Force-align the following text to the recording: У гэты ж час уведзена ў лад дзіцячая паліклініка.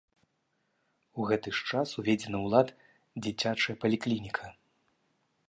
У 1.19 1.25
гэты 1.31 1.53
ж 1.57 1.67
час 1.69 1.91
уведзена 2.03 2.37
ў 2.45 2.47
лад 2.55 2.69
дзіцячая 3.27 3.75
паліклініка. 3.85 4.43